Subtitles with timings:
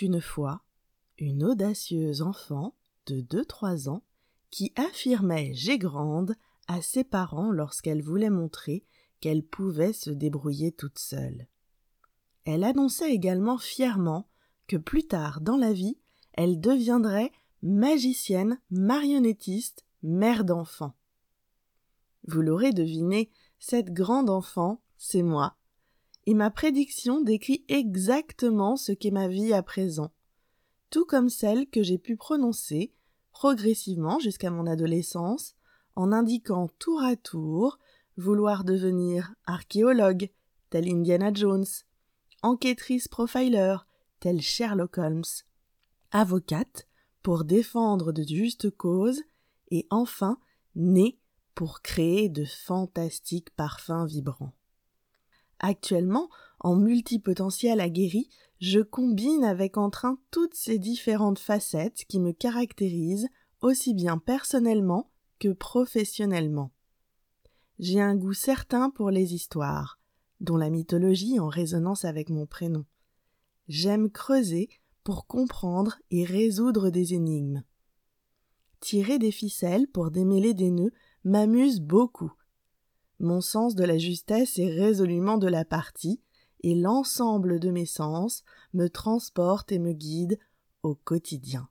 [0.00, 0.62] une fois
[1.18, 2.74] une audacieuse enfant
[3.06, 4.02] de deux-trois ans
[4.50, 6.34] qui affirmait J'ai grande
[6.66, 8.84] à ses parents lorsqu'elle voulait montrer
[9.20, 11.46] qu'elle pouvait se débrouiller toute seule.
[12.44, 14.28] Elle annonçait également fièrement
[14.66, 15.98] que plus tard dans la vie,
[16.32, 17.32] elle deviendrait
[17.62, 20.94] magicienne, marionnettiste, mère d'enfant.
[22.26, 25.56] Vous l'aurez deviné, cette grande enfant, c'est moi.
[26.26, 30.10] Et ma prédiction décrit exactement ce qu'est ma vie à présent,
[30.90, 32.92] tout comme celle que j'ai pu prononcer
[33.32, 35.54] progressivement jusqu'à mon adolescence,
[35.96, 37.78] en indiquant tour à tour
[38.16, 40.30] vouloir devenir archéologue,
[40.70, 41.66] tel Indiana Jones,
[42.42, 43.76] enquêtrice profiler,
[44.20, 45.24] tel Sherlock Holmes,
[46.10, 46.88] avocate
[47.22, 49.22] pour défendre de justes causes,
[49.70, 50.38] et enfin
[50.74, 51.18] née
[51.54, 54.52] pour créer de fantastiques parfums vibrants.
[55.66, 56.28] Actuellement,
[56.60, 58.28] en multipotentiel aguerri,
[58.60, 63.30] je combine avec entrain toutes ces différentes facettes qui me caractérisent
[63.62, 66.70] aussi bien personnellement que professionnellement.
[67.78, 69.98] J'ai un goût certain pour les histoires,
[70.40, 72.84] dont la mythologie en résonance avec mon prénom.
[73.66, 74.68] J'aime creuser
[75.02, 77.64] pour comprendre et résoudre des énigmes.
[78.80, 80.92] Tirer des ficelles pour démêler des nœuds
[81.24, 82.34] m'amuse beaucoup.
[83.20, 86.20] Mon sens de la justesse est résolument de la partie,
[86.62, 90.38] et l'ensemble de mes sens me transporte et me guide
[90.82, 91.68] au quotidien.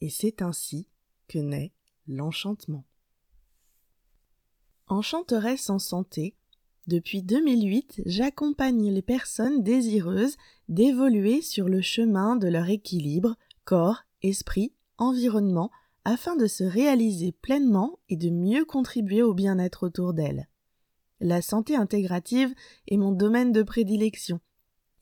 [0.00, 0.88] Et c'est ainsi
[1.28, 1.72] que naît
[2.06, 2.84] l'enchantement.
[4.88, 6.36] Enchanteresse en santé,
[6.86, 10.36] depuis 2008, j'accompagne les personnes désireuses
[10.68, 15.72] d'évoluer sur le chemin de leur équilibre corps, esprit, environnement,
[16.06, 20.48] afin de se réaliser pleinement et de mieux contribuer au bien-être autour d'elles.
[21.18, 22.54] La santé intégrative
[22.86, 24.38] est mon domaine de prédilection,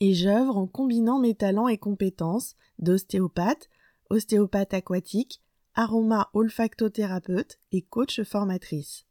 [0.00, 3.68] et j'œuvre en combinant mes talents et compétences d'ostéopathe,
[4.08, 5.42] ostéopathe aquatique,
[5.74, 9.04] aroma olfactothérapeute et coach formatrice.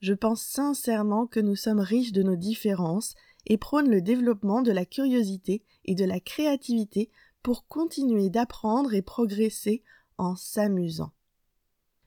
[0.00, 4.72] Je pense sincèrement que nous sommes riches de nos différences et prône le développement de
[4.72, 7.10] la curiosité et de la créativité
[7.42, 9.82] pour continuer d'apprendre et progresser
[10.16, 11.12] en s'amusant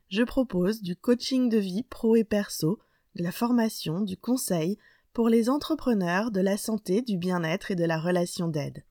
[0.09, 2.79] je propose du coaching de vie pro et perso,
[3.15, 4.77] de la formation, du conseil
[5.13, 8.85] pour les entrepreneurs de la santé, du bien-être et de la relation d'aide.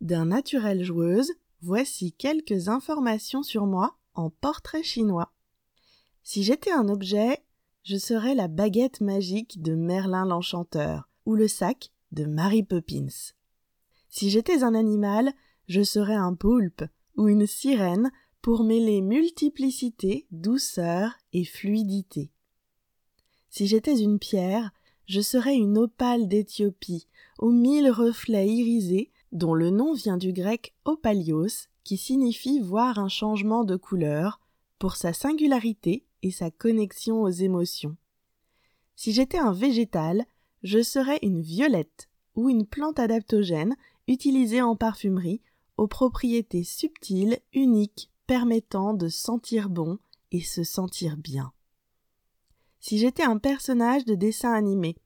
[0.00, 5.32] D'un naturel joueuse, voici quelques informations sur moi en portrait chinois.
[6.22, 7.44] Si j'étais un objet,
[7.82, 13.32] je serais la baguette magique de Merlin l'Enchanteur ou le sac de Mary Poppins.
[14.08, 15.32] Si j'étais un animal,
[15.68, 16.84] je serais un poulpe
[17.16, 18.10] ou une sirène
[18.46, 22.30] pour mêler multiplicité, douceur et fluidité.
[23.50, 24.70] Si j'étais une pierre,
[25.06, 27.08] je serais une opale d'Éthiopie,
[27.40, 33.08] aux mille reflets irisés, dont le nom vient du grec opalios, qui signifie voir un
[33.08, 34.38] changement de couleur,
[34.78, 37.96] pour sa singularité et sa connexion aux émotions.
[38.94, 40.24] Si j'étais un végétal,
[40.62, 43.74] je serais une violette ou une plante adaptogène
[44.06, 45.40] utilisée en parfumerie
[45.78, 49.98] aux propriétés subtiles, uniques, permettant de sentir bon
[50.32, 51.52] et se sentir bien.
[52.80, 54.96] Si j'étais un personnage de dessin animé,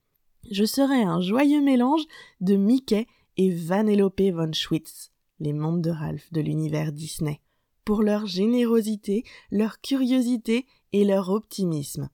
[0.51, 2.03] je serais un joyeux mélange
[2.41, 7.41] de Mickey et Vanellope von Schwitz, les mondes de Ralph de l'univers Disney,
[7.85, 12.11] pour leur générosité, leur curiosité et leur optimisme.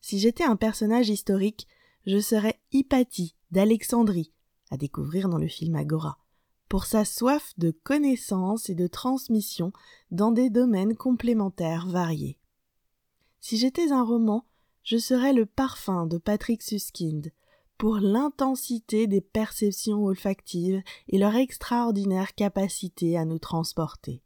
[0.00, 1.66] Si j'étais un personnage historique,
[2.06, 4.32] je serais Hypatie d'Alexandrie,
[4.70, 6.18] à découvrir dans le film Agora
[6.68, 9.72] pour sa soif de connaissance et de transmission
[10.10, 12.38] dans des domaines complémentaires variés.
[13.40, 14.44] Si j'étais un roman,
[14.82, 17.30] je serais le parfum de Patrick Suskind,
[17.78, 24.22] pour l'intensité des perceptions olfactives et leur extraordinaire capacité à nous transporter.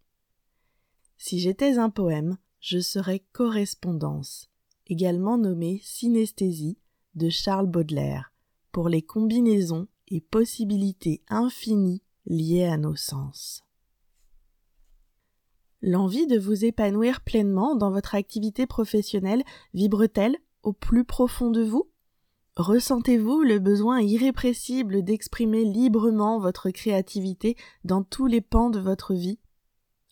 [1.19, 4.49] Si j'étais un poème, je serais correspondance,
[4.87, 6.79] également nommée synesthésie,
[7.15, 8.33] de Charles Baudelaire,
[8.73, 13.65] pour les combinaisons et possibilités infinies liées à nos sens.
[15.81, 19.43] L'envie de vous épanouir pleinement dans votre activité professionnelle
[19.75, 21.91] vibre-t-elle au plus profond de vous?
[22.57, 29.41] Ressentez-vous le besoin irrépressible d'exprimer librement votre créativité dans tous les pans de votre vie?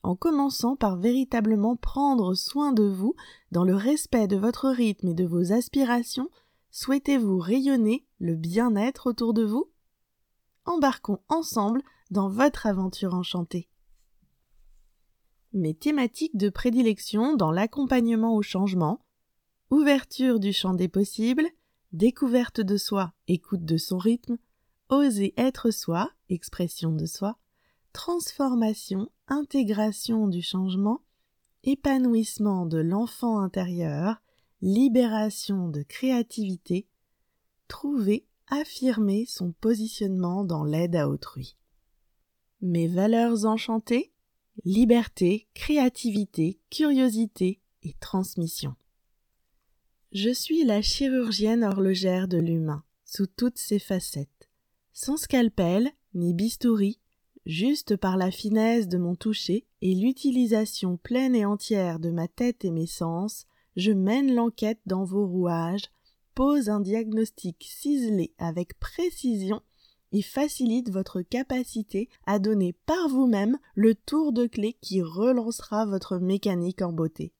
[0.02, 3.14] En commençant par véritablement prendre soin de vous
[3.52, 6.30] dans le respect de votre rythme et de vos aspirations,
[6.70, 9.69] souhaitez-vous rayonner le bien-être autour de vous?
[10.70, 11.82] Embarquons ensemble
[12.12, 13.68] dans votre aventure enchantée.
[15.52, 19.04] Mes thématiques de prédilection dans l'accompagnement au changement,
[19.70, 21.48] ouverture du champ des possibles,
[21.90, 24.38] découverte de soi, écoute de son rythme,
[24.90, 27.36] Oser être soi, expression de soi,
[27.92, 31.02] transformation, intégration du changement,
[31.64, 34.22] épanouissement de l'enfant intérieur,
[34.62, 36.86] libération de créativité,
[37.66, 41.56] trouver, affirmer son positionnement dans l'aide à autrui.
[42.60, 44.12] Mes valeurs enchantées
[44.64, 48.74] liberté, créativité, curiosité et transmission.
[50.12, 54.50] Je suis la chirurgienne horlogère de l'humain, sous toutes ses facettes,
[54.92, 56.98] sans scalpel ni bistouri,
[57.46, 62.64] juste par la finesse de mon toucher et l'utilisation pleine et entière de ma tête
[62.64, 63.46] et mes sens,
[63.76, 65.90] je mène l'enquête dans vos rouages,
[66.34, 69.62] pose un diagnostic ciselé avec précision
[70.12, 76.18] et facilite votre capacité à donner par vous-même le tour de clé qui relancera votre
[76.18, 77.32] mécanique en beauté.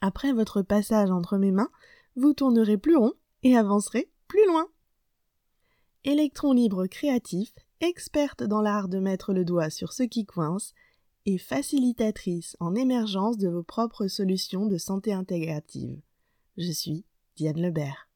[0.00, 1.70] Après votre passage entre mes mains,
[2.16, 4.66] vous tournerez plus rond et avancerez plus loin.
[6.04, 10.74] Électron libre créatif, experte dans l'art de mettre le doigt sur ce qui coince
[11.26, 16.00] et facilitatrice en émergence de vos propres solutions de santé intégrative.
[16.58, 17.04] Je suis
[17.36, 18.08] Diane Lebert.